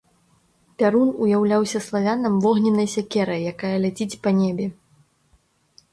[0.81, 4.65] Пярун уяўляўся славянам вогненнай сякерай, якая ляціць па небе.